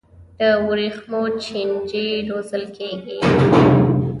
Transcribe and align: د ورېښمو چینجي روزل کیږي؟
د 0.39 0.41
ورېښمو 0.65 1.21
چینجي 1.43 2.05
روزل 2.29 2.63
کیږي؟ 2.77 3.19